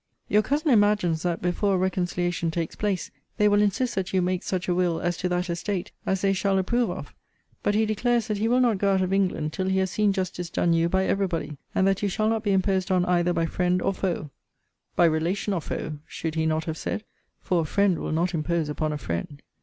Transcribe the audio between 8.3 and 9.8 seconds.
he will not go out of England till he